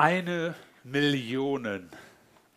[0.00, 1.90] Eine Million,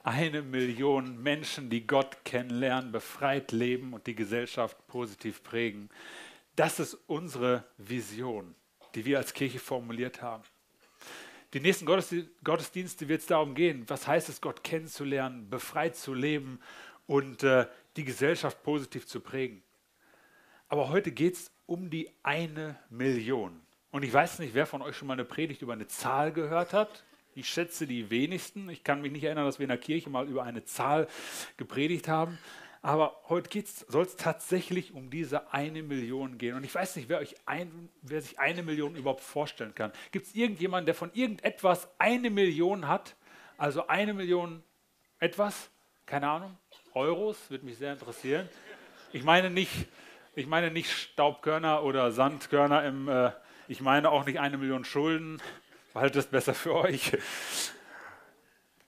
[0.01, 5.89] eine Million Menschen, die Gott kennenlernen, befreit leben und die Gesellschaft positiv prägen.
[6.55, 8.55] Das ist unsere Vision,
[8.95, 10.43] die wir als Kirche formuliert haben.
[11.53, 16.61] Die nächsten Gottesdienste wird es darum gehen, was heißt es, Gott kennenzulernen, befreit zu leben
[17.07, 17.67] und äh,
[17.97, 19.61] die Gesellschaft positiv zu prägen.
[20.69, 23.59] Aber heute geht es um die eine Million.
[23.91, 26.71] Und ich weiß nicht, wer von euch schon mal eine Predigt über eine Zahl gehört
[26.71, 27.03] hat.
[27.35, 28.69] Ich schätze die wenigsten.
[28.69, 31.07] Ich kann mich nicht erinnern, dass wir in der Kirche mal über eine Zahl
[31.57, 32.37] gepredigt haben.
[32.81, 36.55] Aber heute soll es tatsächlich um diese eine Million gehen.
[36.55, 39.93] Und ich weiß nicht, wer, ein, wer sich eine Million überhaupt vorstellen kann.
[40.11, 43.15] Gibt es irgendjemanden, der von irgendetwas eine Million hat?
[43.57, 44.61] Also eine Million
[45.19, 45.69] etwas?
[46.05, 46.57] Keine Ahnung.
[46.93, 47.49] Euros?
[47.49, 48.49] Würde mich sehr interessieren.
[49.13, 49.71] Ich meine nicht,
[50.35, 53.31] ich meine nicht Staubkörner oder Sandkörner im, äh,
[53.69, 55.41] ich meine auch nicht eine Million Schulden.
[55.93, 57.15] Behaltet es besser für euch.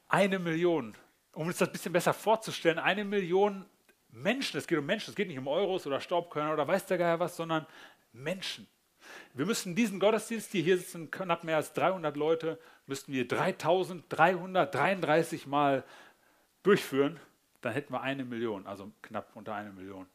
[0.07, 0.95] Eine Million.
[1.33, 3.65] Um uns das ein bisschen besser vorzustellen, eine Million
[4.09, 6.97] Menschen, es geht um Menschen, es geht nicht um Euros oder Staubkörner oder weiß der
[6.97, 7.67] Geier was, sondern
[8.13, 8.67] Menschen.
[9.33, 15.47] Wir müssen diesen Gottesdienst, hier, hier sitzen knapp mehr als 300 Leute, müssten wir 3333
[15.47, 15.83] Mal
[16.63, 17.19] durchführen,
[17.61, 20.07] dann hätten wir eine Million, also knapp unter eine Million.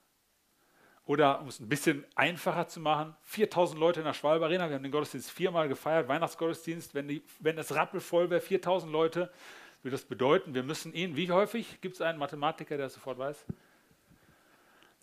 [1.10, 4.76] Oder um es ein bisschen einfacher zu machen, 4000 Leute in der Schwalbe Arena, wir
[4.76, 9.28] haben den Gottesdienst viermal gefeiert, Weihnachtsgottesdienst, wenn, die, wenn es rappelvoll wäre, 4000 Leute,
[9.82, 13.18] würde das bedeuten, wir müssen ihn, wie häufig, gibt es einen Mathematiker, der es sofort
[13.18, 13.44] weiß?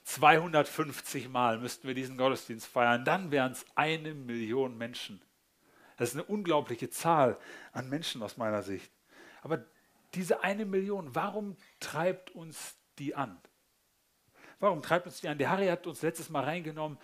[0.03, 5.21] 250 Mal müssten wir diesen Gottesdienst feiern, dann wären es eine Million Menschen.
[5.97, 7.38] Das ist eine unglaubliche Zahl
[7.73, 8.94] an Menschen aus meiner Sicht.
[9.42, 9.66] Aber
[10.14, 13.42] diese eine Million, warum treibt uns die an?
[14.59, 15.38] Warum treibt uns die an?
[15.38, 16.97] Der Harry hat uns letztes Mal reingenommen,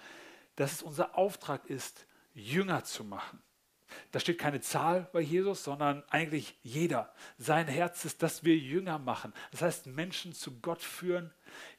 [0.55, 3.41] dass es unser Auftrag ist, Jünger zu machen.
[4.11, 7.13] Da steht keine Zahl bei Jesus, sondern eigentlich jeder.
[7.37, 9.33] Sein Herz ist, dass wir Jünger machen.
[9.51, 11.31] Das heißt, Menschen zu Gott führen,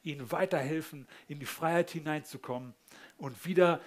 [0.02, 2.74] ihnen weiterhelfen, in die Freiheit hineinzukommen
[3.16, 3.80] und wieder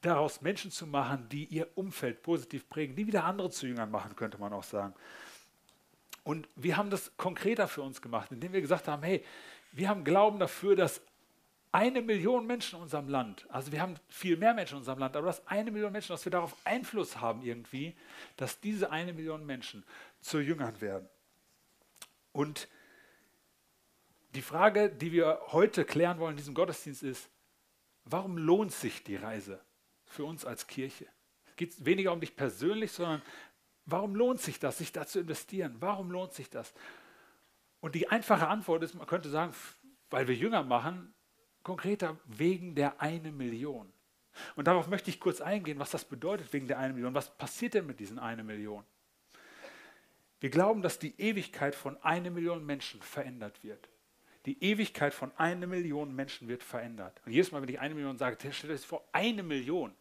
[0.00, 4.14] daraus Menschen zu machen, die ihr Umfeld positiv prägen, die wieder andere zu Jüngern machen,
[4.16, 4.94] könnte man auch sagen.
[6.24, 9.24] Und wir haben das konkreter für uns gemacht, indem wir gesagt haben, hey,
[9.72, 11.00] wir haben Glauben dafür, dass
[11.72, 15.16] eine Million Menschen in unserem Land, also wir haben viel mehr Menschen in unserem Land,
[15.16, 17.96] aber dass eine Million Menschen, dass wir darauf Einfluss haben irgendwie,
[18.36, 19.82] dass diese eine Million Menschen
[20.20, 21.08] zu Jüngern werden.
[22.32, 22.68] Und
[24.34, 27.30] die Frage, die wir heute klären wollen in diesem Gottesdienst ist,
[28.04, 29.60] warum lohnt sich die Reise
[30.04, 31.06] für uns als Kirche?
[31.46, 33.22] Es geht weniger um dich persönlich, sondern
[33.86, 35.76] warum lohnt sich das, sich da zu investieren?
[35.80, 36.72] Warum lohnt sich das?
[37.80, 39.54] Und die einfache Antwort ist, man könnte sagen,
[40.10, 41.14] weil wir Jünger machen,
[41.62, 43.92] konkreter wegen der eine Million.
[44.56, 47.14] Und darauf möchte ich kurz eingehen, was das bedeutet wegen der eine Million.
[47.14, 48.84] Was passiert denn mit diesen eine Million?
[50.40, 53.88] Wir glauben, dass die Ewigkeit von einer Million Menschen verändert wird.
[54.46, 57.20] Die Ewigkeit von einer Million Menschen wird verändert.
[57.24, 59.94] Und jedes Mal, wenn ich eine Million sage, stell dir das vor, eine Million.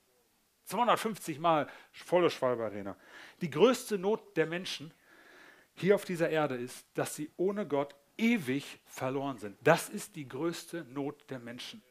[0.66, 2.96] 250 Mal volle Schwalbe
[3.42, 4.94] Die größte Not der Menschen
[5.76, 9.58] hier auf dieser Erde ist, dass sie ohne Gott ewig verloren sind.
[9.62, 11.82] Das ist die größte Not der Menschen.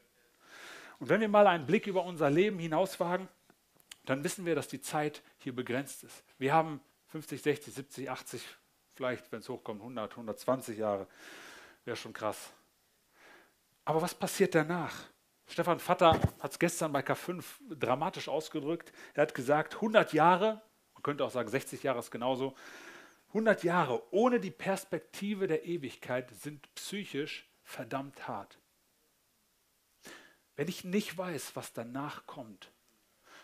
[0.99, 3.27] Und wenn wir mal einen Blick über unser Leben hinauswagen,
[4.05, 6.23] dann wissen wir, dass die Zeit hier begrenzt ist.
[6.37, 8.43] Wir haben 50, 60, 70, 80,
[8.95, 11.07] vielleicht, wenn es hochkommt, 100, 120 Jahre.
[11.85, 12.51] Wäre schon krass.
[13.83, 14.95] Aber was passiert danach?
[15.47, 17.43] Stefan Vatter hat es gestern bei K5
[17.77, 18.93] dramatisch ausgedrückt.
[19.13, 20.61] Er hat gesagt, 100 Jahre,
[20.93, 22.55] man könnte auch sagen 60 Jahre ist genauso,
[23.31, 28.59] 100 Jahre ohne die Perspektive der Ewigkeit sind psychisch verdammt hart.
[30.57, 32.71] Wenn ich nicht weiß, was danach kommt,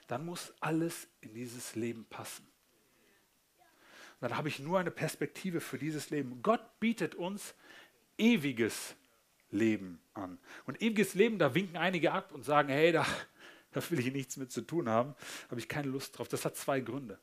[0.07, 2.47] dann muss alles in dieses Leben passen.
[4.19, 6.41] dann habe ich nur eine Perspektive für dieses Leben.
[6.41, 7.53] Gott bietet uns
[8.17, 8.95] ewiges
[9.51, 10.37] Leben an.
[10.65, 13.05] Und ewiges Leben, da winken einige ab und sagen, hey, da,
[13.71, 15.15] da will ich nichts mit zu tun haben,
[15.49, 16.27] habe ich keine Lust drauf.
[16.27, 17.19] Das hat zwei Gründe.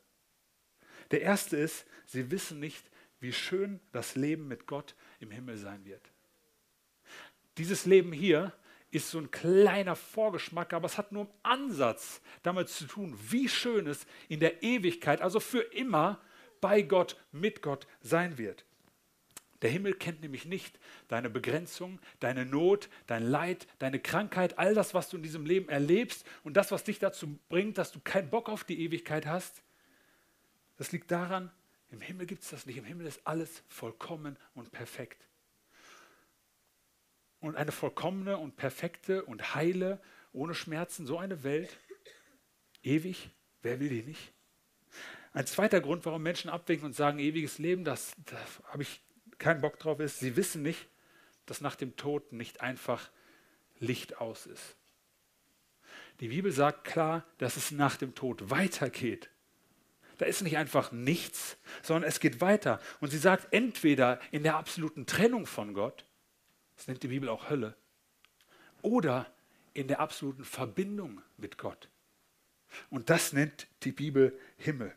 [1.11, 5.85] Der erste ist, sie wissen nicht, wie schön das Leben mit Gott im Himmel sein
[5.85, 6.11] wird.
[7.57, 8.53] Dieses Leben hier
[8.91, 13.49] ist so ein kleiner Vorgeschmack, aber es hat nur einen Ansatz damit zu tun, wie
[13.49, 16.21] schön es in der Ewigkeit, also für immer
[16.61, 18.65] bei Gott, mit Gott sein wird.
[19.61, 24.93] Der Himmel kennt nämlich nicht deine Begrenzung, deine Not, dein Leid, deine Krankheit, all das,
[24.93, 28.29] was du in diesem Leben erlebst und das, was dich dazu bringt, dass du keinen
[28.29, 29.63] Bock auf die Ewigkeit hast.
[30.77, 31.51] Das liegt daran,
[31.89, 32.77] im Himmel gibt es das nicht.
[32.77, 35.27] Im Himmel ist alles vollkommen und perfekt.
[37.39, 40.01] Und eine vollkommene und perfekte und heile,
[40.33, 41.77] ohne Schmerzen, so eine Welt,
[42.83, 43.29] ewig,
[43.61, 44.33] wer will die nicht?
[45.33, 49.01] Ein zweiter Grund, warum Menschen abwinken und sagen, ewiges Leben, das, da habe ich
[49.37, 50.87] keinen Bock drauf, ist, sie wissen nicht,
[51.45, 53.11] dass nach dem Tod nicht einfach
[53.79, 54.77] Licht aus ist.
[56.19, 59.29] Die Bibel sagt klar, dass es nach dem Tod weitergeht.
[60.17, 62.79] Da ist nicht einfach nichts, sondern es geht weiter.
[62.99, 66.05] Und sie sagt, entweder in der absoluten Trennung von Gott,
[66.75, 67.75] das nennt die Bibel auch Hölle,
[68.81, 69.27] oder
[69.73, 71.89] in der absoluten Verbindung mit Gott.
[72.89, 74.93] Und das nennt die Bibel Himmel.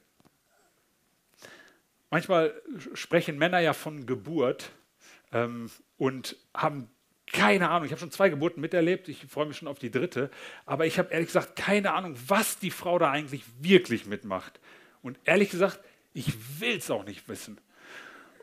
[2.10, 2.60] Manchmal
[2.94, 4.70] sprechen Männer ja von Geburt
[5.32, 6.90] ähm, und haben
[7.32, 7.84] keine Ahnung.
[7.84, 9.08] Ich habe schon zwei Geburten miterlebt.
[9.08, 10.30] Ich freue mich schon auf die dritte.
[10.64, 14.60] Aber ich habe ehrlich gesagt keine Ahnung, was die Frau da eigentlich wirklich mitmacht.
[15.02, 15.80] Und ehrlich gesagt,
[16.14, 17.58] ich will es auch nicht wissen.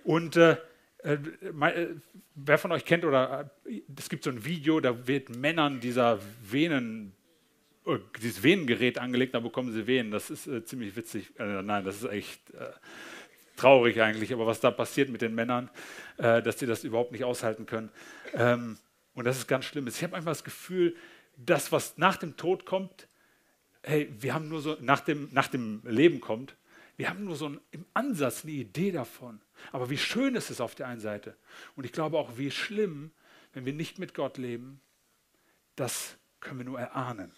[0.04, 0.58] Und äh,
[1.06, 1.96] äh, äh,
[2.34, 6.20] wer von euch kennt oder äh, es gibt so ein Video, da wird Männern dieser
[6.42, 7.14] Venen,
[7.86, 10.10] äh, dieses Venengerät angelegt, da bekommen sie Venen.
[10.10, 11.34] Das ist äh, ziemlich witzig.
[11.38, 12.42] nein, das ist echt
[13.56, 15.70] traurig eigentlich, aber was da passiert mit den Männern,
[16.18, 17.90] dass sie das überhaupt nicht aushalten können.
[18.34, 18.78] Ähm,
[19.14, 19.88] und das ist ganz schlimm.
[19.88, 20.94] Ich habe manchmal das Gefühl,
[21.38, 23.08] das, was nach dem Tod kommt,
[23.86, 26.56] hey, wir haben nur so, nach dem, nach dem Leben kommt,
[26.98, 29.42] wir haben nur so ein, im Ansatz eine Idee davon.
[29.72, 31.36] Aber wie schön ist es auf der einen Seite.
[31.76, 33.12] Und ich glaube auch, wie schlimm,
[33.54, 34.82] wenn wir nicht mit Gott leben,
[35.76, 37.32] das können wir nur erahnen.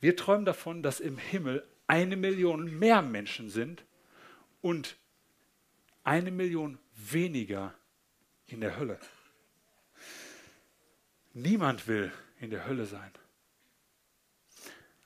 [0.00, 3.84] Wir träumen davon, dass im Himmel eine Million mehr Menschen sind
[4.60, 4.96] und
[6.04, 7.74] eine Million weniger
[8.46, 8.98] in der Hölle.
[11.32, 13.10] Niemand will in der Hölle sein.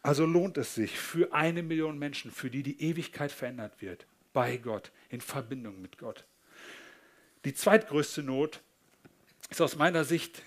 [0.02, 4.56] Also lohnt es sich für eine Million Menschen, für die die Ewigkeit verändert wird, bei
[4.56, 6.24] Gott, in Verbindung mit Gott.
[7.44, 8.60] Die zweitgrößte Not
[9.50, 10.42] ist aus meiner Sicht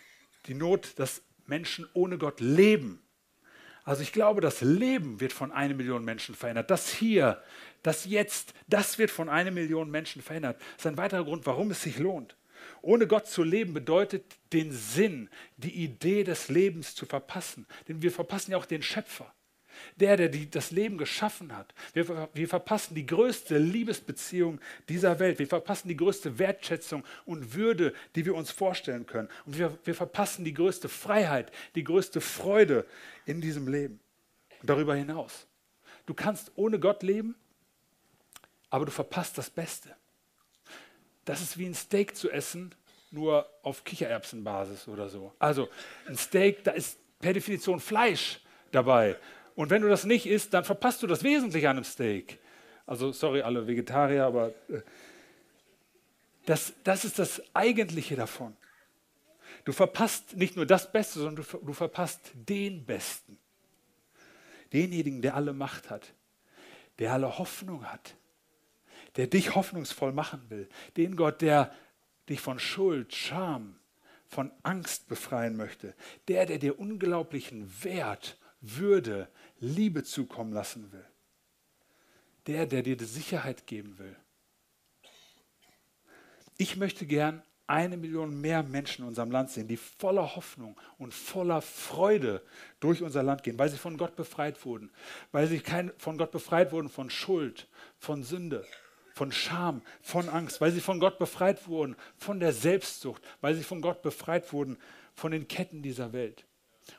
[0.48, 3.00] die Not, dass Menschen ohne Gott leben.
[3.84, 6.72] Also ich glaube, das Leben wird von einer Million Menschen verändert.
[6.72, 7.44] Das hier,
[7.84, 10.60] das jetzt, das wird von einer Million Menschen verändert.
[10.60, 12.38] Das ist ein weiterer Grund, warum es sich lohnt.
[12.82, 14.24] Ohne Gott zu leben bedeutet,
[14.54, 17.68] den Sinn, die Idee des Lebens zu verpassen.
[17.88, 19.34] Denn wir verpassen ja auch den Schöpfer
[19.96, 21.74] der, der die, das Leben geschaffen hat.
[21.94, 24.60] Wir, wir verpassen die größte Liebesbeziehung
[24.90, 25.40] dieser Welt.
[25.40, 29.30] Wir verpassen die größte Wertschätzung und Würde, die wir uns vorstellen können.
[29.46, 32.86] Und wir, wir verpassen die größte Freiheit, die größte Freude
[33.26, 34.00] in diesem Leben.
[34.62, 35.48] Und darüber hinaus.
[36.06, 37.36] Du kannst ohne Gott leben,
[38.70, 39.96] aber du verpasst das Beste.
[41.26, 42.76] Das ist wie ein Steak zu essen,
[43.12, 45.32] nur auf Kichererbsenbasis oder so.
[45.40, 45.70] Also
[46.08, 48.42] ein Steak, da ist per Definition Fleisch
[48.72, 49.16] dabei.
[49.56, 52.40] Und wenn du das nicht isst, dann verpasst du das Wesentliche an einem Steak.
[52.86, 54.82] Also, sorry, alle Vegetarier, aber äh,
[56.46, 58.56] das, das ist das Eigentliche davon.
[59.64, 63.38] Du verpasst nicht nur das Beste, sondern du, du verpasst den Besten.
[64.74, 66.14] Denjenigen, der alle Macht hat,
[67.00, 68.16] der alle Hoffnung hat,
[69.16, 70.68] der dich hoffnungsvoll machen will.
[70.98, 71.74] Den Gott, der
[72.28, 73.76] dich von Schuld, Scham,
[74.28, 75.94] von Angst befreien möchte.
[76.28, 79.28] Der, der dir unglaublichen Wert, Würde,
[79.60, 81.06] Liebe zukommen lassen will.
[82.48, 84.16] Der, der dir die Sicherheit geben will.
[86.58, 91.14] Ich möchte gern eine Million mehr Menschen in unserem Land sehen, die voller Hoffnung und
[91.14, 92.42] voller Freude
[92.80, 94.92] durch unser Land gehen, weil sie von Gott befreit wurden,
[95.32, 97.68] weil sie kein, von Gott befreit wurden von Schuld,
[97.98, 98.66] von Sünde,
[99.14, 103.64] von Scham, von Angst, weil sie von Gott befreit wurden von der Selbstsucht, weil sie
[103.64, 104.78] von Gott befreit wurden
[105.14, 106.46] von den Ketten dieser Welt.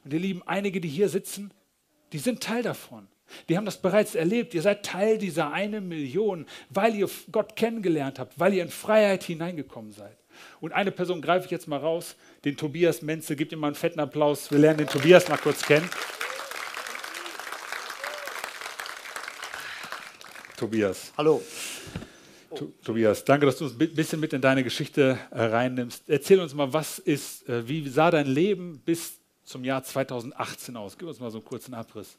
[0.04, 1.52] Und ihr Lieben, einige, die hier sitzen,
[2.12, 3.08] die sind Teil davon.
[3.48, 4.54] Die haben das bereits erlebt.
[4.54, 9.24] Ihr seid Teil dieser eine Million, weil ihr Gott kennengelernt habt, weil ihr in Freiheit
[9.24, 10.16] hineingekommen seid.
[10.60, 13.36] Und eine Person greife ich jetzt mal raus, den Tobias Menze.
[13.36, 14.50] Gebt ihm mal einen fetten Applaus.
[14.50, 15.88] Wir lernen den Tobias mal kurz kennen.
[20.56, 21.12] Tobias.
[21.16, 21.42] Hallo.
[22.54, 26.04] To Tobias, danke, dass du uns ein bisschen mit in deine Geschichte äh, reinnimmst.
[26.06, 30.98] Erzähl uns mal, was ist, äh, wie sah dein Leben bis zum Jahr 2018 aus?
[30.98, 32.16] Gib uns mal so einen kurzen Abriss.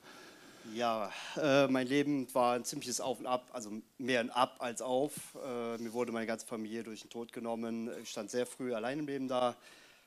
[0.73, 4.81] Ja, äh, mein Leben war ein ziemliches Auf und Ab, also mehr ein Ab als
[4.81, 5.13] auf.
[5.45, 7.91] Äh, mir wurde meine ganze Familie durch den Tod genommen.
[8.01, 9.55] Ich stand sehr früh allein im Leben da,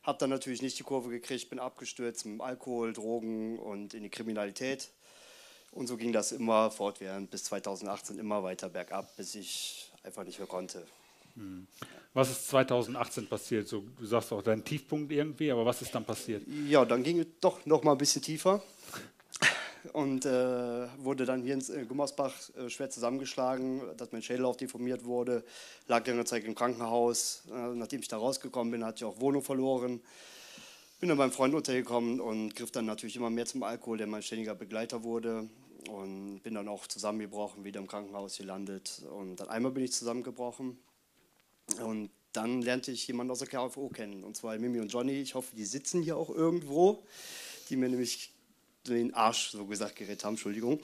[0.03, 4.11] habe dann natürlich nicht die Kurve gekriegt, bin abgestürzt mit Alkohol, Drogen und in die
[4.11, 4.91] Kriminalität.
[5.71, 10.39] Und so ging das immer fortwährend bis 2018 immer weiter bergab, bis ich einfach nicht
[10.39, 10.87] mehr konnte.
[11.39, 11.67] Hm.
[12.15, 13.69] Was ist 2018 passiert?
[13.69, 16.43] So, du sagst auch dein Tiefpunkt irgendwie, aber was ist dann passiert?
[16.69, 18.63] Ja, dann ging es doch noch mal ein bisschen tiefer
[19.93, 24.57] und äh, wurde dann hier in äh, Gummersbach äh, schwer zusammengeschlagen, dass mein Schädel auch
[24.57, 25.45] deformiert wurde,
[25.87, 27.45] lag lange Zeit im Krankenhaus.
[27.51, 30.01] Äh, nachdem ich da rausgekommen bin, hatte ich auch Wohnung verloren.
[30.99, 34.23] Bin dann beim Freund untergekommen und griff dann natürlich immer mehr zum Alkohol, der mein
[34.23, 35.49] ständiger Begleiter wurde.
[35.89, 39.03] und bin dann auch zusammengebrochen, wieder im Krankenhaus gelandet.
[39.17, 40.77] Und dann einmal bin ich zusammengebrochen
[41.83, 45.21] und dann lernte ich jemanden aus der KFO kennen, und zwar Mimi und Johnny.
[45.21, 47.05] Ich hoffe, die sitzen hier auch irgendwo,
[47.69, 48.33] die mir nämlich
[48.87, 50.81] den Arsch, so gesagt, gerettet haben, Entschuldigung.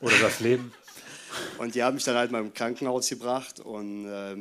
[0.00, 0.72] Oder das Leben.
[1.58, 4.36] Und die haben mich dann halt mal im Krankenhaus gebracht und äh,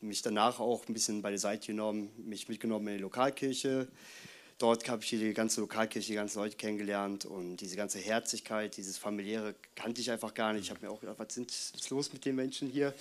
[0.00, 3.88] mich danach auch ein bisschen bei der Seite genommen, mich mitgenommen in die Lokalkirche.
[4.58, 8.98] Dort habe ich die ganze Lokalkirche, die ganzen Leute kennengelernt und diese ganze Herzlichkeit, dieses
[8.98, 10.64] familiäre kannte ich einfach gar nicht.
[10.64, 12.94] Ich habe mir auch gedacht, was ist los mit den Menschen hier?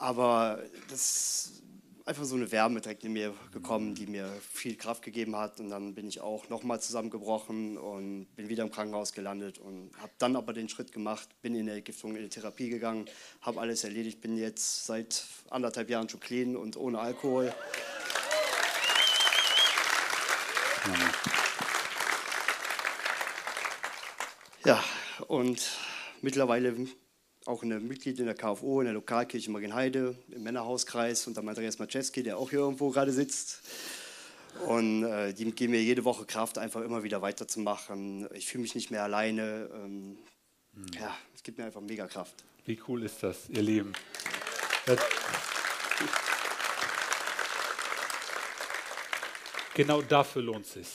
[0.00, 1.60] Aber das
[2.08, 5.60] einfach so eine Wärme direkt in mir gekommen, die mir viel Kraft gegeben hat.
[5.60, 10.12] Und dann bin ich auch nochmal zusammengebrochen und bin wieder im Krankenhaus gelandet und habe
[10.18, 13.06] dann aber den Schritt gemacht, bin in der Giftung in die Therapie gegangen,
[13.40, 17.52] habe alles erledigt, bin jetzt seit anderthalb Jahren schon clean und ohne Alkohol.
[24.64, 24.82] Ja,
[25.26, 25.72] und
[26.22, 26.74] mittlerweile
[27.48, 31.78] auch eine Mitglied in der KFO, in der Lokalkirche Marienheide, im Männerhauskreis und dann Andreas
[31.78, 33.62] Maczewski, der auch hier irgendwo gerade sitzt.
[34.66, 38.28] Und äh, die geben mir jede Woche Kraft, einfach immer wieder weiterzumachen.
[38.34, 39.70] Ich fühle mich nicht mehr alleine.
[39.72, 40.18] Ähm,
[40.74, 40.86] hm.
[41.00, 42.34] Ja, es gibt mir einfach mega Kraft.
[42.66, 43.92] Wie cool ist das, ihr Lieben?
[44.84, 44.98] Das
[49.74, 50.88] genau dafür lohnt es sich.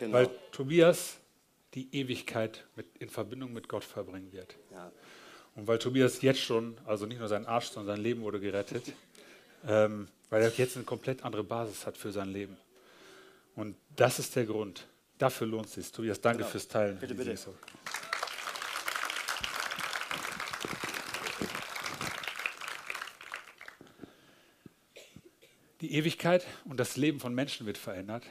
[0.00, 0.14] Genau.
[0.14, 1.18] Weil Tobias
[1.74, 4.56] die Ewigkeit mit, in Verbindung mit Gott verbringen wird.
[4.72, 4.90] Ja.
[5.54, 8.92] Und weil Tobias jetzt schon, also nicht nur sein Arsch, sondern sein Leben wurde gerettet,
[9.66, 12.56] ähm, weil er jetzt eine komplett andere Basis hat für sein Leben.
[13.54, 14.86] Und das ist der Grund.
[15.18, 15.92] Dafür lohnt es sich.
[15.92, 16.50] Tobias, danke genau.
[16.50, 16.98] fürs Teilen.
[16.98, 17.36] Bitte, bitte.
[25.80, 28.24] Die Ewigkeit und das Leben von Menschen wird verändert.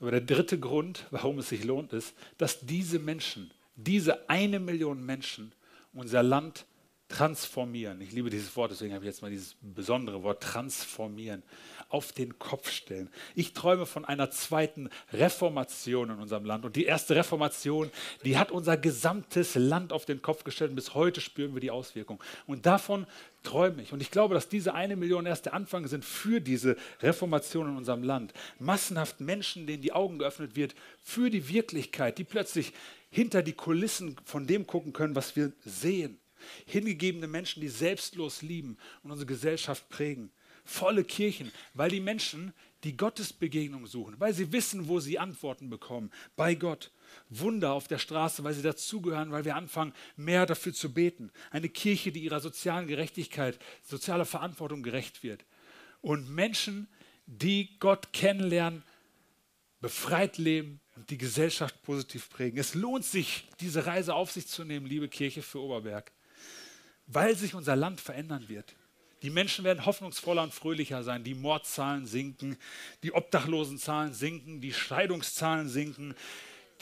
[0.00, 5.04] Aber der dritte Grund, warum es sich lohnt, ist, dass diese Menschen, diese eine Million
[5.04, 5.52] Menschen,
[5.96, 6.66] unser Land
[7.08, 8.00] transformieren.
[8.00, 11.42] Ich liebe dieses Wort, deswegen habe ich jetzt mal dieses besondere Wort transformieren,
[11.88, 13.08] auf den Kopf stellen.
[13.36, 16.64] Ich träume von einer zweiten Reformation in unserem Land.
[16.64, 17.90] Und die erste Reformation,
[18.24, 20.70] die hat unser gesamtes Land auf den Kopf gestellt.
[20.70, 22.20] Und bis heute spüren wir die Auswirkung.
[22.46, 23.06] Und davon
[23.44, 23.92] träume ich.
[23.92, 27.76] Und ich glaube, dass diese eine Million erst der Anfang sind für diese Reformation in
[27.76, 28.32] unserem Land.
[28.58, 32.72] Massenhaft Menschen, denen die Augen geöffnet wird für die Wirklichkeit, die plötzlich
[33.10, 36.18] hinter die Kulissen von dem gucken können, was wir sehen.
[36.66, 40.30] Hingegebene Menschen, die selbstlos lieben und unsere Gesellschaft prägen.
[40.64, 42.52] Volle Kirchen, weil die Menschen
[42.84, 46.10] die Gottesbegegnung suchen, weil sie wissen, wo sie Antworten bekommen.
[46.36, 46.90] Bei Gott.
[47.28, 51.30] Wunder auf der Straße, weil sie dazugehören, weil wir anfangen, mehr dafür zu beten.
[51.50, 55.44] Eine Kirche, die ihrer sozialen Gerechtigkeit, sozialer Verantwortung gerecht wird.
[56.00, 56.88] Und Menschen,
[57.26, 58.82] die Gott kennenlernen,
[59.80, 62.58] befreit leben und die Gesellschaft positiv prägen.
[62.58, 66.12] Es lohnt sich, diese Reise auf sich zu nehmen, liebe Kirche für Oberberg
[67.06, 68.74] weil sich unser Land verändern wird.
[69.22, 71.24] Die Menschen werden hoffnungsvoller und fröhlicher sein.
[71.24, 72.56] Die Mordzahlen sinken,
[73.02, 76.14] die Obdachlosenzahlen sinken, die Scheidungszahlen sinken,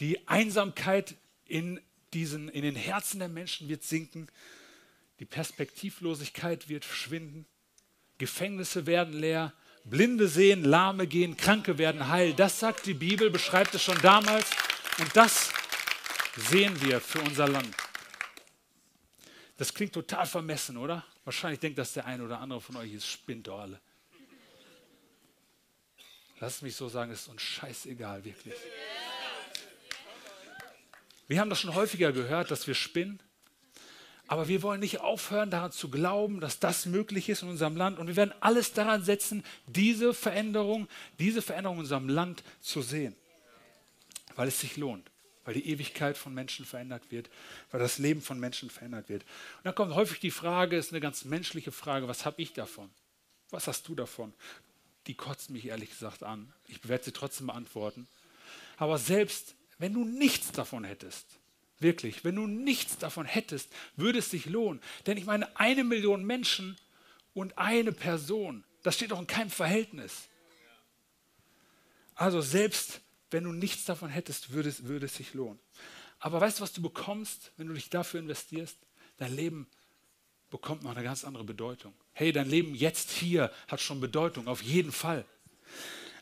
[0.01, 1.15] die Einsamkeit
[1.47, 1.81] in,
[2.13, 4.29] diesen, in den Herzen der Menschen wird sinken,
[5.21, 7.47] die Perspektivlosigkeit wird verschwinden,
[8.19, 9.53] Gefängnisse werden leer,
[9.85, 12.33] Blinde sehen, Lahme gehen, Kranke werden heil.
[12.33, 14.51] Das sagt die Bibel, beschreibt es schon damals
[14.99, 15.53] und das
[16.37, 17.84] sehen wir für unser Land.
[19.57, 21.05] Das klingt total vermessen, oder?
[21.25, 23.81] Wahrscheinlich denkt das der eine oder andere von euch, es spinnt doch alle.
[26.41, 28.55] Lasst mich so sagen, es ist uns scheißegal, wirklich.
[31.29, 33.21] Wir haben das schon häufiger gehört, dass wir spinnen.
[34.27, 37.99] Aber wir wollen nicht aufhören, daran zu glauben, dass das möglich ist in unserem Land.
[37.99, 43.15] Und wir werden alles daran setzen, diese Veränderung, diese Veränderung in unserem Land zu sehen.
[44.35, 45.11] Weil es sich lohnt
[45.45, 47.31] weil die Ewigkeit von Menschen verändert wird,
[47.71, 49.23] weil das Leben von Menschen verändert wird.
[49.23, 52.91] Und dann kommt häufig die Frage, ist eine ganz menschliche Frage, was habe ich davon?
[53.51, 54.33] Was hast du davon?
[55.07, 56.53] Die kotzt mich ehrlich gesagt an.
[56.67, 58.07] Ich werde sie trotzdem beantworten.
[58.77, 61.27] Aber selbst wenn du nichts davon hättest,
[61.79, 64.81] wirklich, wenn du nichts davon hättest, würde es sich lohnen.
[65.07, 66.77] Denn ich meine, eine Million Menschen
[67.35, 70.29] und eine Person, das steht doch in keinem Verhältnis.
[72.15, 73.01] Also selbst
[73.35, 75.59] wenn du nichts davon hättest, würde es, würde es sich lohnen.
[76.21, 78.79] Aber weißt du, was du bekommst, wenn du dich dafür investierst?
[79.17, 79.67] Dein Leben
[80.51, 81.93] bekommt noch eine ganz andere Bedeutung.
[82.13, 85.25] Hey, dein Leben jetzt hier hat schon Bedeutung, auf jeden Fall.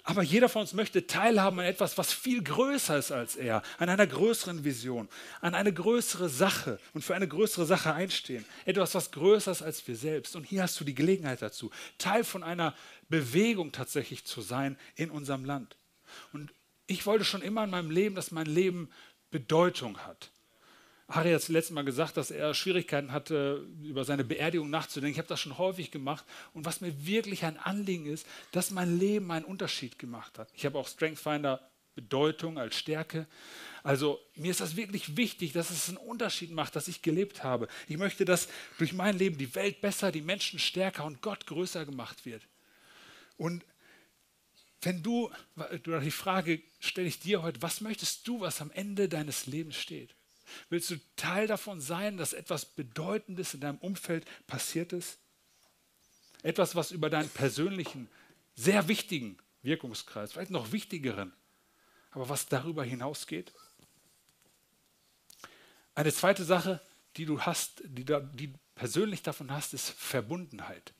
[0.04, 3.90] Aber jeder von uns möchte teilhaben an etwas, was viel größer ist als er, an
[3.90, 5.10] einer größeren Vision,
[5.42, 8.46] an eine größere Sache und für eine größere Sache einstehen.
[8.64, 10.34] Etwas, was größer ist als wir selbst.
[10.34, 12.74] Und hier hast du die Gelegenheit dazu, Teil von einer
[13.10, 15.76] Bewegung tatsächlich zu sein in unserem Land.
[16.32, 16.52] Und
[16.92, 18.90] ich wollte schon immer in meinem Leben, dass mein Leben
[19.30, 20.30] Bedeutung hat.
[21.08, 25.12] Harry hat das letzte Mal gesagt, dass er Schwierigkeiten hatte, über seine Beerdigung nachzudenken.
[25.12, 26.24] Ich habe das schon häufig gemacht.
[26.54, 30.48] Und was mir wirklich ein Anliegen ist, dass mein Leben einen Unterschied gemacht hat.
[30.54, 31.60] Ich habe auch Strengthfinder
[31.94, 33.26] Bedeutung als Stärke.
[33.82, 37.68] Also mir ist das wirklich wichtig, dass es einen Unterschied macht, dass ich gelebt habe.
[37.88, 41.84] Ich möchte, dass durch mein Leben die Welt besser, die Menschen stärker und Gott größer
[41.84, 42.42] gemacht wird.
[43.36, 43.64] Und
[44.82, 45.30] wenn du,
[45.76, 50.14] die Frage stelle ich dir heute, was möchtest du, was am Ende deines Lebens steht?
[50.68, 55.18] Willst du Teil davon sein, dass etwas Bedeutendes in deinem Umfeld passiert ist?
[56.42, 58.08] Etwas, was über deinen persönlichen,
[58.56, 61.32] sehr wichtigen Wirkungskreis, vielleicht noch wichtigeren,
[62.10, 63.52] aber was darüber hinausgeht?
[65.94, 66.80] Eine zweite Sache,
[67.16, 70.92] die du hast, die, da, die persönlich davon hast, ist Verbundenheit.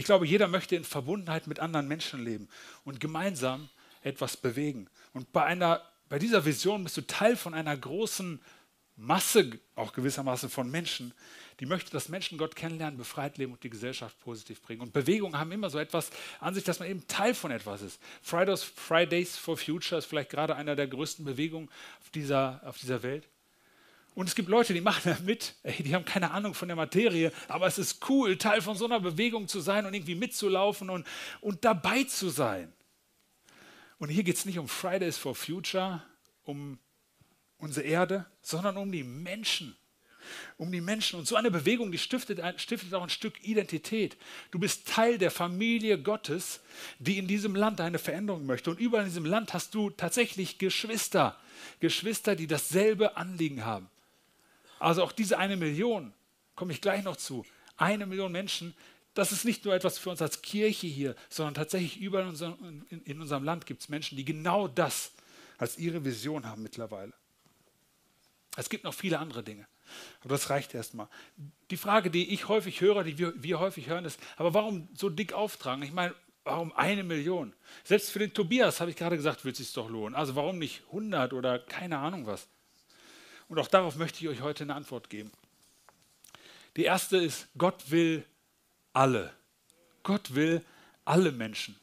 [0.00, 2.48] Ich glaube, jeder möchte in Verbundenheit mit anderen Menschen leben
[2.84, 3.68] und gemeinsam
[4.00, 4.88] etwas bewegen.
[5.12, 8.40] Und bei, einer, bei dieser Vision bist du Teil von einer großen
[8.96, 11.12] Masse, auch gewissermaßen von Menschen,
[11.60, 14.80] die möchte, dass Menschen Gott kennenlernen, befreit leben und die Gesellschaft positiv bringen.
[14.80, 18.00] Und Bewegungen haben immer so etwas an sich, dass man eben Teil von etwas ist.
[18.22, 21.68] Fridays, Fridays for Future ist vielleicht gerade einer der größten Bewegungen
[22.00, 23.28] auf dieser, auf dieser Welt.
[24.14, 26.76] Und es gibt Leute, die machen da mit, ey, die haben keine Ahnung von der
[26.76, 30.90] Materie, aber es ist cool, Teil von so einer Bewegung zu sein und irgendwie mitzulaufen
[30.90, 31.06] und,
[31.40, 32.72] und dabei zu sein.
[33.98, 36.02] Und hier geht es nicht um Fridays for Future,
[36.44, 36.78] um
[37.58, 39.76] unsere Erde, sondern um die Menschen.
[40.56, 41.18] Um die Menschen.
[41.18, 44.16] Und so eine Bewegung, die stiftet, stiftet auch ein Stück Identität.
[44.50, 46.60] Du bist Teil der Familie Gottes,
[46.98, 48.70] die in diesem Land eine Veränderung möchte.
[48.70, 51.38] Und überall in diesem Land hast du tatsächlich Geschwister.
[51.80, 53.88] Geschwister, die dasselbe Anliegen haben.
[54.80, 56.12] Also auch diese eine Million,
[56.56, 57.46] komme ich gleich noch zu,
[57.76, 58.74] eine Million Menschen,
[59.14, 62.86] das ist nicht nur etwas für uns als Kirche hier, sondern tatsächlich überall in unserem,
[62.88, 65.12] in, in unserem Land gibt es Menschen, die genau das
[65.58, 67.12] als ihre Vision haben mittlerweile.
[68.56, 69.66] Es gibt noch viele andere Dinge.
[70.20, 71.08] Aber das reicht erstmal.
[71.70, 75.08] Die Frage, die ich häufig höre, die wir, wir häufig hören, ist, aber warum so
[75.08, 75.82] dick auftragen?
[75.82, 76.14] Ich meine,
[76.44, 77.52] warum eine Million?
[77.84, 80.14] Selbst für den Tobias, habe ich gerade gesagt, wird es sich doch lohnen.
[80.14, 82.48] Also warum nicht 100 oder keine Ahnung was?
[83.50, 85.32] Und auch darauf möchte ich euch heute eine Antwort geben.
[86.76, 88.24] Die erste ist, Gott will
[88.92, 89.32] alle.
[90.04, 90.64] Gott will
[91.04, 91.74] alle Menschen.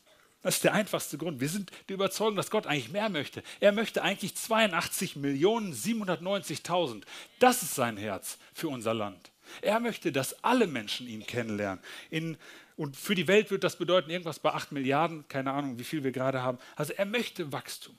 [0.44, 1.42] Das ist der einfachste Grund.
[1.42, 3.44] Wir sind der Überzeugung, dass Gott eigentlich mehr möchte.
[3.60, 7.04] Er möchte eigentlich 82 Millionen 790.000.
[7.40, 9.30] Das ist sein Herz für unser Land.
[9.62, 11.84] Er möchte, dass alle Menschen ihn kennenlernen.
[12.10, 12.38] In,
[12.78, 16.06] und für die Welt wird das bedeuten, irgendwas bei 8 Milliarden, keine Ahnung, wie viel
[16.06, 16.60] wir gerade haben.
[16.78, 17.98] Also er möchte Wachstum.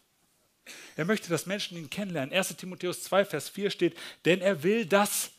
[0.96, 2.34] Er möchte, dass Menschen ihn kennenlernen.
[2.34, 5.30] 1 Timotheus 2, Vers 4 steht, denn er will, dass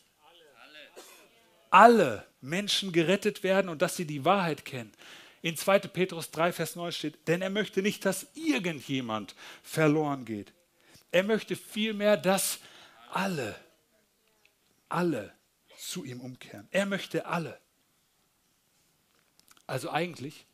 [1.70, 4.92] alle Menschen gerettet werden und dass sie die Wahrheit kennen.
[5.42, 5.80] In 2.
[5.80, 10.52] Petrus 3, Vers 9 steht, denn er möchte nicht, dass irgendjemand verloren geht.
[11.12, 12.58] Er möchte vielmehr, dass
[13.10, 13.54] alle,
[14.88, 15.32] alle
[15.78, 16.68] zu ihm umkehren.
[16.70, 17.58] Er möchte alle.
[19.66, 20.46] Also eigentlich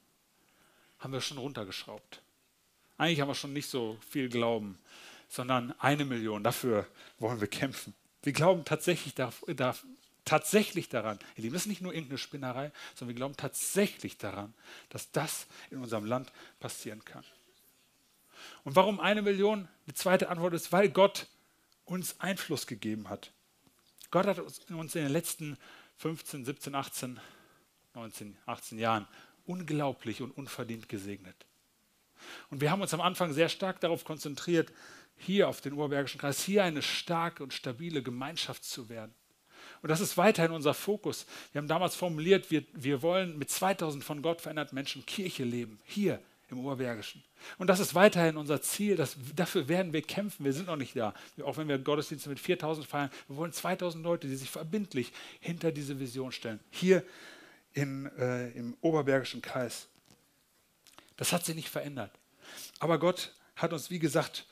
[0.99, 2.23] haben wir schon runtergeschraubt.
[2.99, 4.79] Eigentlich haben wir schon nicht so viel Glauben,
[5.29, 6.43] sondern eine Million.
[6.43, 6.87] Dafür
[7.19, 7.95] wollen wir kämpfen.
[8.23, 9.77] Wir glauben tatsächlich, da, da,
[10.25, 14.55] tatsächlich daran, ihr Lieben, das ist nicht nur irgendeine Spinnerei, sondern wir glauben tatsächlich daran,
[14.89, 17.25] dass das in unserem Land passieren kann.
[18.65, 19.69] Und warum eine Million?
[19.87, 21.27] Die zweite Antwort ist, weil Gott
[21.85, 23.33] uns Einfluss gegeben hat.
[24.11, 25.57] Gott hat uns in den letzten
[25.99, 27.21] 15, 17, 18,
[27.95, 29.07] 19, 18 Jahren
[29.47, 31.46] unglaublich und unverdient gesegnet.
[32.51, 34.73] Und wir haben uns am Anfang sehr stark darauf konzentriert,
[35.17, 39.15] hier auf den Oberbergischen Kreis, hier eine starke und stabile Gemeinschaft zu werden.
[39.83, 41.27] Und das ist weiterhin unser Fokus.
[41.53, 45.79] Wir haben damals formuliert, wir, wir wollen mit 2000 von Gott veränderten Menschen Kirche leben,
[45.85, 47.23] hier im Oberbergischen.
[47.59, 48.97] Und das ist weiterhin unser Ziel.
[48.97, 50.45] Das, dafür werden wir kämpfen.
[50.45, 51.13] Wir sind noch nicht da.
[51.43, 55.73] Auch wenn wir Gottesdienste mit 4000 feiern, wir wollen 2000 Leute, die sich verbindlich hinter
[55.73, 56.61] diese Vision stellen.
[56.71, 57.03] Hier
[57.73, 59.89] in, äh, im Oberbergischen Kreis.
[61.17, 62.13] Das hat sich nicht verändert.
[62.79, 64.47] Aber Gott hat uns, wie gesagt,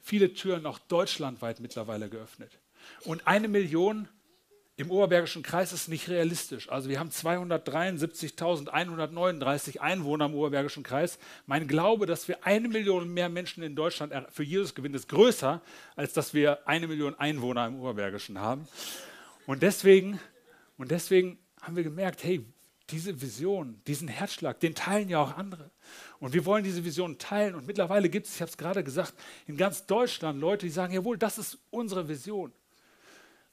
[0.00, 2.58] viele Türen auch deutschlandweit mittlerweile geöffnet.
[3.04, 4.08] Und eine Million
[4.78, 6.68] im Oberbergischen Kreis ist nicht realistisch.
[6.68, 11.18] Also wir haben 273.139 Einwohner im Oberbergischen Kreis.
[11.46, 15.60] Mein Glaube, dass wir eine Million mehr Menschen in Deutschland für Jesus gewinnen, ist größer,
[15.96, 18.68] als dass wir eine Million Einwohner im Oberbergischen haben.
[19.46, 20.20] Und deswegen,
[20.76, 22.46] und deswegen haben wir gemerkt, hey,
[22.90, 25.70] diese Vision, diesen Herzschlag, den teilen ja auch andere.
[26.20, 27.54] Und wir wollen diese Vision teilen.
[27.54, 29.14] Und mittlerweile gibt es, ich habe es gerade gesagt,
[29.46, 32.52] in ganz Deutschland Leute, die sagen, jawohl, das ist unsere Vision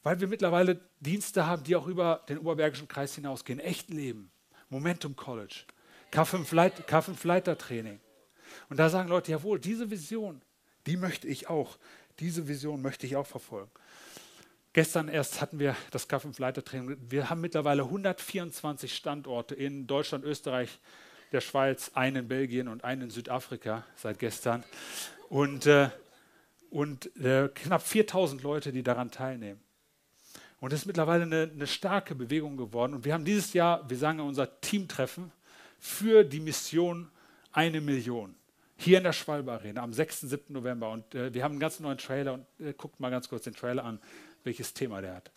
[0.06, 3.58] weil wir mittlerweile Dienste haben, die auch über den Oberbergischen Kreis hinausgehen.
[3.58, 4.30] Echt Leben,
[4.68, 5.64] Momentum College,
[6.12, 7.98] K5-Leitertraining.
[8.68, 10.40] Und da sagen Leute, jawohl, diese Vision,
[10.86, 11.76] die möchte ich auch,
[12.20, 13.72] diese Vision möchte ich auch verfolgen.
[14.76, 16.98] Gestern erst hatten wir das K5-Leitertraining.
[17.08, 20.80] Wir haben mittlerweile 124 Standorte in Deutschland, Österreich,
[21.32, 24.64] der Schweiz, einen in Belgien und einen in Südafrika seit gestern.
[25.30, 25.88] Und, äh,
[26.68, 29.62] und äh, knapp 4000 Leute, die daran teilnehmen.
[30.60, 32.92] Und es ist mittlerweile eine, eine, starke Bewegung geworden.
[32.92, 35.32] Und wir haben dieses Jahr, wir sagen unser Teamtreffen
[35.80, 37.10] für die Mission
[37.50, 38.34] eine Million.
[38.76, 40.20] Hier in der Schwalbe Arena am 6.
[40.20, 40.52] 7.
[40.52, 40.90] November.
[40.90, 42.34] Und äh, wir haben einen ganz neuen Trailer.
[42.34, 44.00] Und äh, guckt mal ganz kurz den Trailer an,
[44.46, 45.30] welches Thema der hat.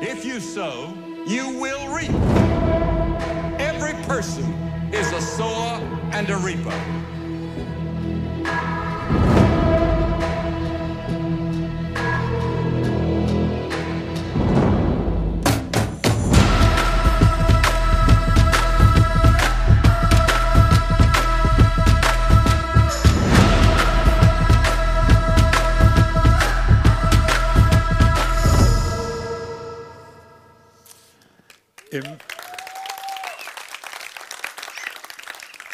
[0.00, 0.92] If you sow,
[1.26, 2.10] you will reap.
[3.58, 4.44] Every person
[4.92, 5.80] is a sower
[6.12, 7.17] and a reaper.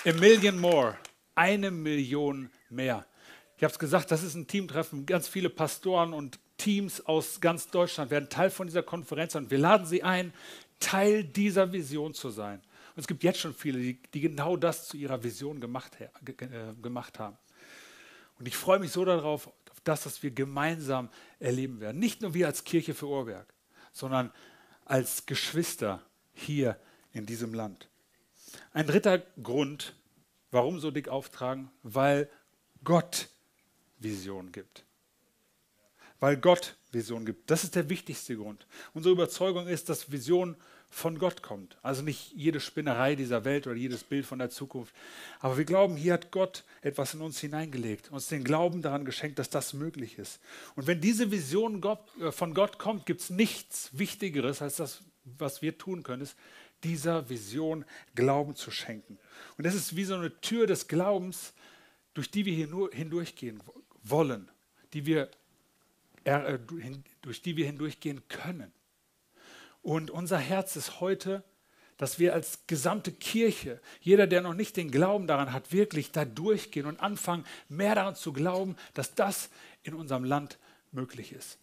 [0.07, 0.97] A million more.
[1.35, 3.07] Eine Million mehr.
[3.57, 5.07] Ich habe es gesagt, das ist ein Teamtreffen.
[5.07, 9.59] Ganz viele Pastoren und Teams aus ganz Deutschland werden Teil von dieser Konferenz und wir
[9.59, 10.33] laden sie ein,
[10.81, 12.61] Teil dieser Vision zu sein.
[12.95, 16.09] Und es gibt jetzt schon viele, die, die genau das zu ihrer Vision gemacht, äh,
[16.81, 17.37] gemacht haben.
[18.39, 21.09] Und ich freue mich so darauf, auf das, was wir gemeinsam
[21.39, 21.99] erleben werden.
[21.99, 23.53] Nicht nur wir als Kirche für Ohrwerk,
[23.93, 24.33] sondern
[24.85, 26.03] als Geschwister
[26.35, 26.79] hier
[27.13, 27.89] in diesem Land.
[28.73, 29.95] Ein dritter Grund,
[30.51, 32.29] warum so dick auftragen, weil
[32.83, 33.29] Gott
[33.99, 34.85] Vision gibt.
[36.21, 37.51] Weil Gott Vision gibt.
[37.51, 38.67] Das ist der wichtigste Grund.
[38.93, 40.57] Unsere Überzeugung ist, dass Vision
[40.95, 41.77] von Gott kommt.
[41.83, 44.95] Also nicht jede Spinnerei dieser Welt oder jedes Bild von der Zukunft.
[45.41, 49.41] Aber wir glauben, hier hat Gott etwas in uns hineingelegt, uns den Glauben daran geschenkt,
[49.41, 50.41] dass das möglich ist.
[50.77, 51.83] Und wenn diese Vision
[52.21, 56.37] äh, von Gott kommt, gibt es nichts Wichtigeres als das, was wir tun können, ist
[56.83, 57.85] dieser Vision
[58.15, 59.19] Glauben zu schenken.
[59.57, 61.55] Und das ist wie so eine Tür des Glaubens,
[62.13, 63.63] durch die wir hier nur hindurchgehen
[64.03, 64.51] wollen,
[64.93, 65.31] die wir,
[66.25, 66.59] äh,
[67.23, 68.73] durch die wir hindurchgehen können.
[69.83, 71.43] Und unser Herz ist heute,
[71.97, 76.25] dass wir als gesamte Kirche, jeder, der noch nicht den Glauben daran hat, wirklich da
[76.25, 79.51] durchgehen und anfangen, mehr daran zu glauben, dass das
[79.83, 80.59] in unserem Land
[80.91, 81.59] möglich ist.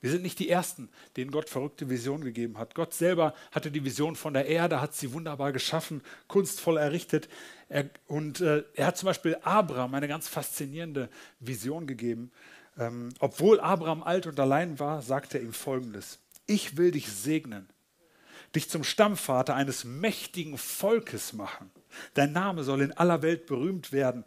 [0.00, 2.74] Wir sind nicht die Ersten, denen Gott verrückte Visionen gegeben hat.
[2.76, 7.28] Gott selber hatte die Vision von der Erde, hat sie wunderbar geschaffen, kunstvoll errichtet.
[7.68, 11.08] Er, und äh, er hat zum Beispiel Abraham eine ganz faszinierende
[11.40, 12.30] Vision gegeben.
[12.78, 16.20] Ähm, obwohl Abraham alt und allein war, sagte er ihm Folgendes.
[16.46, 17.68] Ich will dich segnen,
[18.54, 21.70] dich zum Stammvater eines mächtigen Volkes machen.
[22.14, 24.24] Dein Name soll in aller Welt berühmt werden.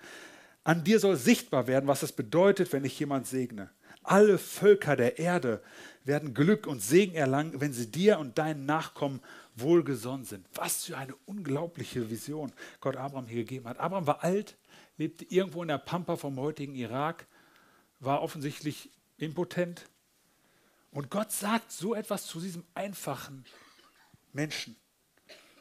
[0.65, 3.69] An dir soll sichtbar werden, was es bedeutet, wenn ich jemand segne.
[4.03, 5.61] Alle Völker der Erde
[6.03, 9.21] werden Glück und Segen erlangen, wenn sie dir und deinen Nachkommen
[9.55, 10.47] wohlgesonnen sind.
[10.55, 13.79] Was für eine unglaubliche Vision Gott Abraham hier gegeben hat.
[13.79, 14.57] Abraham war alt,
[14.97, 17.27] lebte irgendwo in der Pampa vom heutigen Irak,
[17.99, 19.85] war offensichtlich impotent.
[20.91, 23.45] Und Gott sagt so etwas zu diesem einfachen
[24.33, 24.75] Menschen.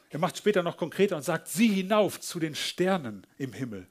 [0.09, 3.87] Er macht später noch konkreter und sagt, sieh hinauf zu den Sternen im Himmel.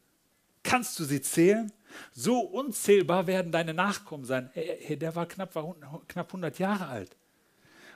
[0.63, 1.73] Kannst du sie zählen?
[2.13, 4.51] So unzählbar werden deine Nachkommen sein.
[4.89, 5.75] Der war knapp, war
[6.09, 7.17] knapp 100 Jahre alt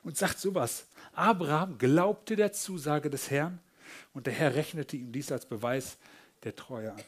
[0.03, 0.87] und sagt sowas.
[1.13, 3.61] Abraham glaubte der Zusage des Herrn
[4.13, 5.99] und der Herr rechnete ihm dies als Beweis
[6.45, 7.03] der Treue an.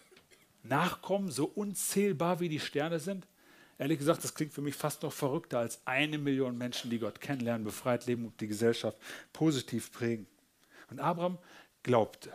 [0.63, 3.27] Nachkommen, so unzählbar wie die Sterne sind?
[3.79, 7.21] Ehrlich gesagt, das klingt für mich fast noch verrückter als eine Million Menschen, die Gott
[7.21, 8.99] kennenlernen, befreit leben und die Gesellschaft
[9.33, 10.27] positiv prägen.
[10.91, 11.39] Und Abraham
[11.83, 12.33] glaubte.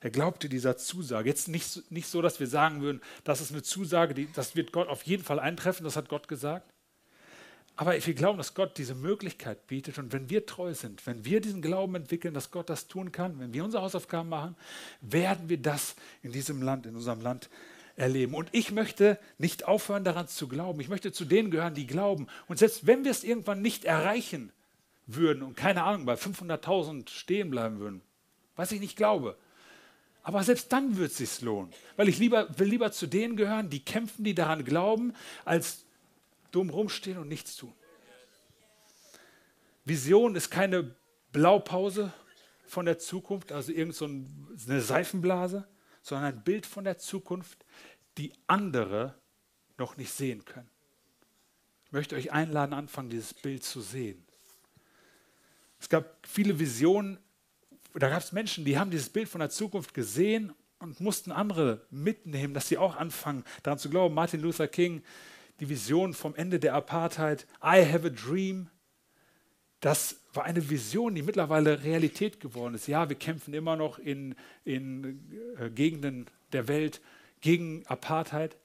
[0.00, 1.28] Er glaubte dieser Zusage.
[1.28, 4.72] Jetzt nicht, nicht so, dass wir sagen würden, das ist eine Zusage, die, das wird
[4.72, 6.72] Gott auf jeden Fall eintreffen, das hat Gott gesagt.
[7.76, 9.98] Aber wir glauben, dass Gott diese Möglichkeit bietet.
[9.98, 13.38] Und wenn wir treu sind, wenn wir diesen Glauben entwickeln, dass Gott das tun kann,
[13.38, 14.56] wenn wir unsere Hausaufgaben machen,
[15.00, 17.48] werden wir das in diesem Land, in unserem Land
[17.96, 18.34] erleben.
[18.34, 20.80] Und ich möchte nicht aufhören, daran zu glauben.
[20.80, 22.26] Ich möchte zu denen gehören, die glauben.
[22.48, 24.52] Und selbst wenn wir es irgendwann nicht erreichen
[25.06, 28.02] würden und keine Ahnung, bei 500.000 stehen bleiben würden,
[28.56, 29.36] was ich nicht glaube,
[30.22, 33.70] aber selbst dann wird es sich lohnen, weil ich lieber, will lieber zu denen gehören,
[33.70, 35.84] die kämpfen, die daran glauben, als
[36.50, 37.72] dumm rumstehen und nichts tun.
[39.84, 40.94] Vision ist keine
[41.32, 42.12] Blaupause
[42.66, 45.66] von der Zukunft, also irgendeine so Seifenblase,
[46.02, 47.64] sondern ein Bild von der Zukunft,
[48.18, 49.14] die andere
[49.78, 50.70] noch nicht sehen können.
[51.86, 54.24] Ich möchte euch einladen, anfangen, dieses Bild zu sehen.
[55.80, 57.18] Es gab viele Visionen
[57.94, 61.86] da gab es Menschen, die haben dieses Bild von der Zukunft gesehen und mussten andere
[61.90, 64.14] mitnehmen, dass sie auch anfangen, daran zu glauben.
[64.14, 65.02] Martin Luther King,
[65.60, 68.68] die Vision vom Ende der Apartheid, I have a dream.
[69.80, 72.86] Das war eine Vision, die mittlerweile Realität geworden ist.
[72.86, 77.00] Ja, wir kämpfen immer noch in, in äh, Gegenden der Welt
[77.40, 78.56] gegen Apartheid,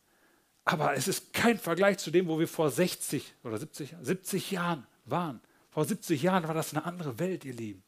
[0.65, 4.85] aber es ist kein Vergleich zu dem, wo wir vor 60 oder 70, 70 Jahren
[5.05, 5.39] waren.
[5.69, 7.83] Vor 70 Jahren war das eine andere Welt, ihr Lieben.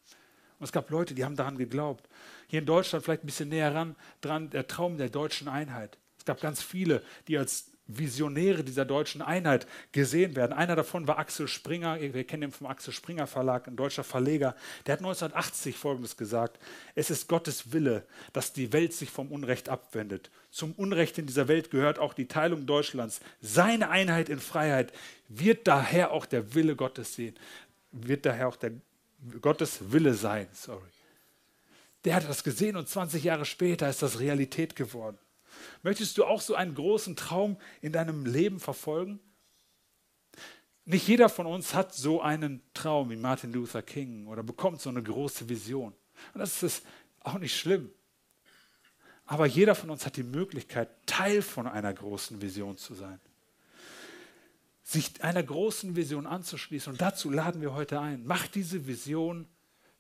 [0.60, 2.08] Und es gab Leute, die haben daran geglaubt.
[2.48, 5.98] Hier in Deutschland vielleicht ein bisschen näher ran, dran, der Traum der deutschen Einheit.
[6.18, 10.54] Es gab ganz viele, die als Visionäre dieser deutschen Einheit gesehen werden.
[10.54, 14.56] Einer davon war Axel Springer, wir kennen ihn vom Axel Springer Verlag, ein deutscher Verleger.
[14.86, 16.60] Der hat 1980 Folgendes gesagt,
[16.96, 20.30] es ist Gottes Wille, dass die Welt sich vom Unrecht abwendet.
[20.52, 23.22] Zum Unrecht in dieser Welt gehört auch die Teilung Deutschlands.
[23.42, 24.92] Seine Einheit in Freiheit
[25.30, 27.36] wird daher auch der Wille Gottes sehen,
[27.92, 28.74] wird daher auch der
[29.42, 30.48] Gottes Wille sein.
[30.54, 30.90] Sorry.
[32.06, 35.18] Der hat das gesehen und 20 Jahre später ist das Realität geworden.
[35.84, 39.20] Möchtest du auch so einen großen Traum in deinem Leben verfolgen?
[40.86, 44.90] Nicht jeder von uns hat so einen Traum wie Martin Luther King oder bekommt so
[44.90, 45.94] eine große Vision.
[46.34, 46.86] Und das ist
[47.20, 47.92] auch nicht schlimm.
[49.26, 53.20] Aber jeder von uns hat die Möglichkeit, Teil von einer großen Vision zu sein.
[54.88, 56.94] Sich einer großen Vision anzuschließen.
[56.94, 58.26] Und dazu laden wir heute ein.
[58.26, 59.46] Mach diese Vision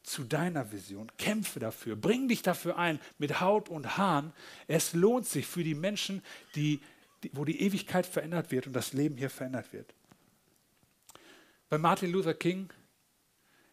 [0.01, 1.11] zu deiner Vision.
[1.17, 1.97] Kämpfe dafür.
[1.97, 4.31] Bring dich dafür ein mit Haut und Haaren.
[4.67, 6.23] Es lohnt sich für die Menschen,
[6.55, 6.79] die,
[7.23, 9.93] die, wo die Ewigkeit verändert wird und das Leben hier verändert wird.
[11.67, 12.69] Bei Martin Luther King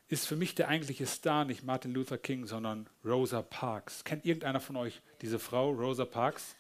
[0.09, 4.03] ist für mich der eigentliche Star nicht Martin Luther King, sondern Rosa Parks.
[4.03, 6.57] Kennt irgendeiner von euch diese Frau, Rosa Parks?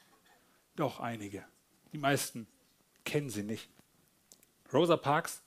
[0.76, 1.44] Doch einige.
[1.92, 2.46] Die meisten
[3.04, 3.68] kennen sie nicht.
[4.74, 5.42] Rosa Parks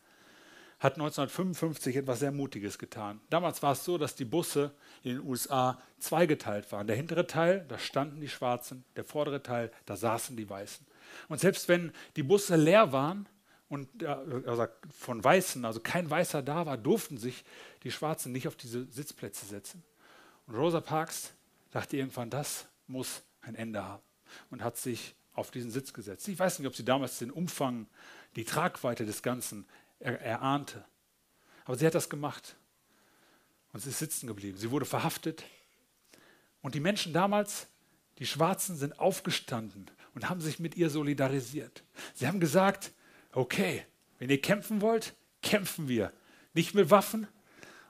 [0.79, 3.19] hat 1955 etwas sehr Mutiges getan.
[3.29, 4.71] Damals war es so, dass die Busse
[5.03, 6.85] in den USA zweigeteilt waren.
[6.85, 10.85] Der hintere Teil, da standen die Schwarzen, der vordere Teil, da saßen die Weißen.
[11.29, 13.27] Und selbst wenn die Busse leer waren
[13.69, 17.43] und also von Weißen, also kein Weißer da war, durften sich
[17.83, 19.83] die Schwarzen nicht auf diese Sitzplätze setzen.
[20.45, 21.33] Und Rosa Parks
[21.71, 24.03] dachte irgendwann, das muss ein Ende haben
[24.51, 26.27] und hat sich auf diesen Sitz gesetzt.
[26.27, 27.87] Ich weiß nicht, ob sie damals den Umfang,
[28.37, 29.65] die Tragweite des Ganzen
[29.99, 30.85] er, erahnte.
[31.65, 32.55] Aber sie hat das gemacht.
[33.73, 34.57] Und sie ist sitzen geblieben.
[34.57, 35.43] Sie wurde verhaftet.
[36.61, 37.67] Und die Menschen damals,
[38.19, 41.83] die Schwarzen, sind aufgestanden und haben sich mit ihr solidarisiert.
[42.13, 42.91] Sie haben gesagt,
[43.33, 43.85] okay,
[44.19, 46.13] wenn ihr kämpfen wollt, kämpfen wir.
[46.53, 47.27] Nicht mit Waffen,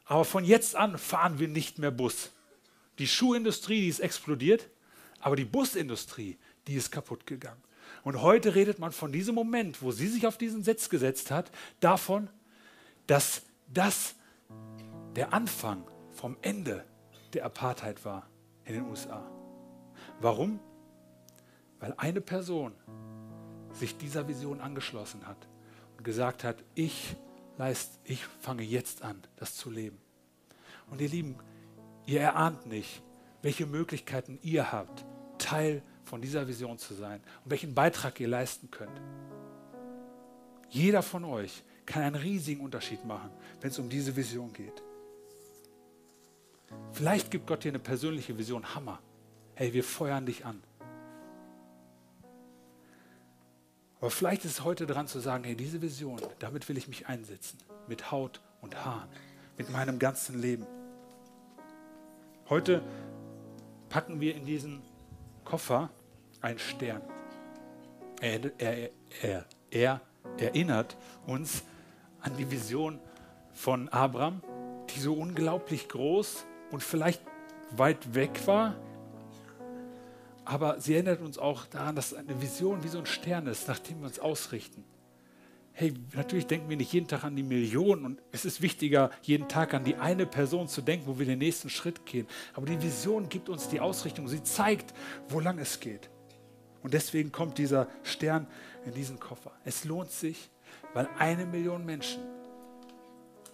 [0.05, 2.31] aber von jetzt an fahren wir nicht mehr Bus.
[2.99, 4.69] Die Schuhindustrie, die ist explodiert,
[5.19, 7.61] aber die Busindustrie, die ist kaputt gegangen.
[8.07, 11.51] Und heute redet man von diesem Moment, wo sie sich auf diesen Sitz gesetzt hat,
[11.81, 12.29] davon,
[13.05, 14.15] dass das
[15.17, 16.85] der Anfang vom Ende
[17.33, 18.29] der Apartheid war
[18.63, 19.29] in den USA.
[20.21, 20.61] Warum?
[21.81, 22.71] Weil eine Person
[23.73, 25.49] sich dieser Vision angeschlossen hat
[25.97, 27.17] und gesagt hat, ich,
[27.57, 29.99] leist, ich fange jetzt an, das zu leben.
[30.89, 31.35] Und ihr Lieben,
[32.05, 33.03] ihr erahnt nicht,
[33.41, 35.03] welche Möglichkeiten ihr habt,
[35.39, 39.01] Teil von dieser Vision zu sein und welchen Beitrag ihr leisten könnt.
[40.69, 43.29] Jeder von euch kann einen riesigen Unterschied machen,
[43.61, 44.83] wenn es um diese Vision geht.
[46.91, 48.75] Vielleicht gibt Gott dir eine persönliche Vision.
[48.75, 48.99] Hammer.
[49.55, 50.61] Hey, wir feuern dich an.
[53.99, 57.07] Aber vielleicht ist es heute dran zu sagen, hey, diese Vision, damit will ich mich
[57.07, 57.57] einsetzen.
[57.87, 59.09] Mit Haut und Haaren.
[59.57, 60.67] Mit meinem ganzen Leben.
[62.49, 62.83] Heute
[63.89, 64.81] packen wir in diesen
[65.45, 65.89] Koffer
[66.41, 67.01] ein Stern.
[68.21, 68.89] Er, er,
[69.21, 70.01] er, er
[70.37, 71.63] erinnert uns
[72.21, 72.99] an die Vision
[73.53, 74.41] von Abraham,
[74.89, 77.21] die so unglaublich groß und vielleicht
[77.71, 78.75] weit weg war.
[80.45, 83.79] Aber sie erinnert uns auch daran, dass eine Vision wie so ein Stern ist, nach
[83.79, 84.83] dem wir uns ausrichten.
[85.73, 89.47] Hey, natürlich denken wir nicht jeden Tag an die Millionen und es ist wichtiger, jeden
[89.47, 92.25] Tag an die eine Person zu denken, wo wir den nächsten Schritt gehen.
[92.55, 94.93] Aber die Vision gibt uns die Ausrichtung, sie zeigt,
[95.29, 96.09] wo lang es geht.
[96.87, 98.47] Und deswegen kommt dieser Stern
[98.85, 99.51] in diesen Koffer.
[99.65, 100.49] Es lohnt sich,
[100.93, 102.23] weil eine Million Menschen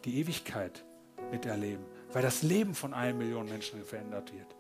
[0.06, 0.86] die Ewigkeit
[1.32, 4.56] miterleben, weil das Leben von einer Million Menschen verändert wird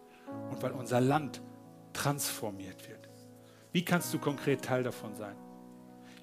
[0.50, 1.40] und weil unser Land
[1.94, 3.08] transformiert wird.
[3.74, 5.36] Wie kannst du konkret Teil davon sein?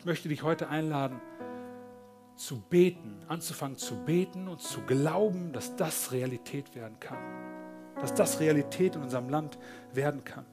[0.01, 1.21] Ich möchte dich heute einladen,
[2.35, 7.19] zu beten, anzufangen zu beten und zu glauben, dass das Realität werden kann.
[8.01, 9.57] Dass das Realität in unserem Land
[9.93, 10.47] werden kann.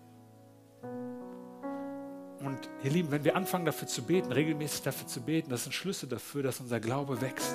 [2.39, 5.73] Und ihr Lieben, wenn wir anfangen dafür zu beten, regelmäßig dafür zu beten, das sind
[5.73, 7.53] Schlüsse dafür, dass unser Glaube wächst.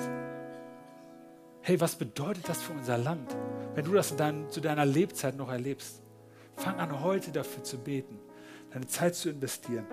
[1.61, 3.33] Hey, was bedeutet das für unser Land?
[3.73, 6.01] Wenn du das dein, zu deiner Lebzeit noch erlebst,
[6.57, 8.19] fang an, heute dafür zu beten,
[8.71, 9.85] deine Zeit zu investieren,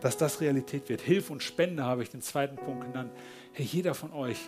[0.00, 1.00] dass das Realität wird.
[1.00, 3.12] Hilfe und Spende habe ich den zweiten Punkt genannt.
[3.52, 4.38] Hey, jeder von euch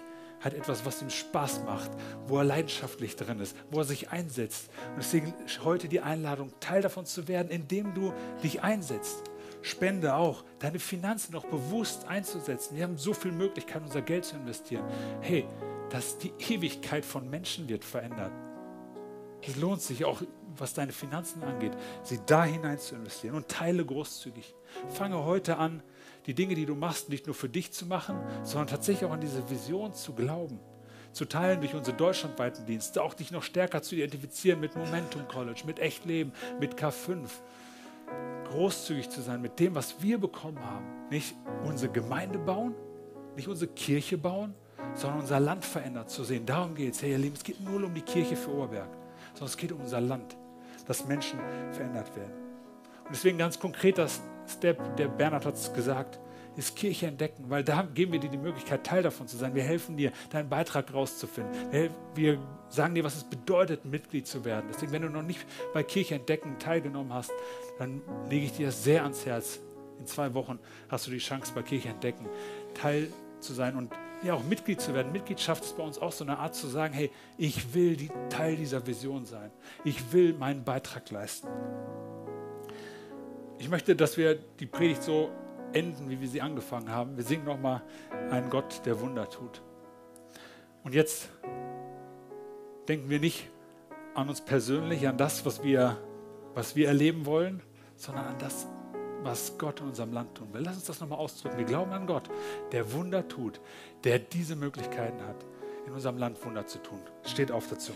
[0.41, 1.91] hat etwas, was ihm Spaß macht,
[2.27, 4.71] wo er leidenschaftlich drin ist, wo er sich einsetzt.
[4.91, 9.30] Und deswegen heute die Einladung, Teil davon zu werden, indem du dich einsetzt.
[9.63, 12.77] Spende auch, deine Finanzen noch bewusst einzusetzen.
[12.77, 14.85] Wir haben so viele Möglichkeiten, unser Geld zu investieren.
[15.21, 15.47] Hey,
[15.91, 18.33] dass die Ewigkeit von Menschen wird verändert.
[19.43, 20.23] Es lohnt sich auch,
[20.57, 24.55] was deine Finanzen angeht, sie da hinein zu investieren und teile großzügig.
[24.89, 25.83] Fange heute an,
[26.27, 29.21] die Dinge, die du machst, nicht nur für dich zu machen, sondern tatsächlich auch an
[29.21, 30.61] diese Vision zu glauben,
[31.13, 35.63] zu teilen durch unsere deutschlandweiten Dienste, auch dich noch stärker zu identifizieren mit Momentum College,
[35.67, 37.29] mit Echtleben, mit K5.
[38.51, 40.85] Großzügig zu sein mit dem, was wir bekommen haben.
[41.11, 41.35] Nicht
[41.65, 42.75] unsere Gemeinde bauen,
[43.37, 44.55] nicht unsere Kirche bauen,
[44.95, 46.47] sondern unser Land verändert zu sehen.
[46.47, 47.03] Darum geht es.
[47.03, 48.89] Hey, ihr Lieben, es geht nur um die Kirche für Oberberg,
[49.35, 50.37] sondern es geht um unser Land,
[50.87, 51.39] dass Menschen
[51.73, 52.33] verändert werden.
[53.05, 56.19] Und deswegen ganz konkret das Step, der Bernhard hat es gesagt,
[56.57, 59.55] ist Kirche entdecken, weil da geben wir dir die Möglichkeit, Teil davon zu sein.
[59.55, 61.53] Wir helfen dir, deinen Beitrag rauszufinden.
[62.15, 64.67] Wir sagen dir, was es bedeutet, Mitglied zu werden.
[64.73, 67.33] Deswegen, wenn du noch nicht bei Kirche entdecken teilgenommen hast,
[67.79, 69.61] dann lege ich dir das sehr ans Herz.
[69.99, 70.59] In zwei Wochen
[70.89, 72.27] hast du die Chance, bei Kirche entdecken,
[72.75, 73.09] Teil
[73.41, 75.13] zu sein und ja auch Mitglied zu werden.
[75.13, 78.57] Mitgliedschaft ist bei uns auch so eine Art zu sagen, hey, ich will die, Teil
[78.57, 79.51] dieser Vision sein.
[79.85, 81.49] Ich will meinen Beitrag leisten.
[83.59, 85.31] Ich möchte, dass wir die Predigt so
[85.73, 87.17] enden, wie wir sie angefangen haben.
[87.17, 87.83] Wir singen nochmal
[88.31, 89.63] einen Gott, der Wunder tut.
[90.83, 91.29] Und jetzt
[92.89, 93.49] denken wir nicht
[94.15, 95.97] an uns persönlich, an das, was wir,
[96.55, 97.63] was wir erleben wollen,
[97.97, 98.67] sondern an das,
[99.23, 100.63] was Gott in unserem Land tun will.
[100.63, 101.59] Lass uns das nochmal ausdrücken.
[101.59, 102.31] Wir glauben an Gott,
[102.73, 103.61] der Wunder tut,
[104.05, 105.45] der diese Möglichkeiten hat,
[105.87, 107.01] in unserem Land Wunder zu tun.
[107.25, 107.93] Steht auf dazu.